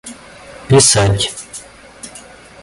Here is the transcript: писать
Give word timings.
писать 0.79 1.29